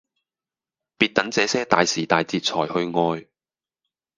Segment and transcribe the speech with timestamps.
[0.97, 2.85] 別等這些大時大節才去
[3.23, 3.29] 愛